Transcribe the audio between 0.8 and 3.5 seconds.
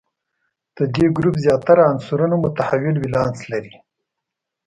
دې ګروپ زیاتره عنصرونه متحول ولانس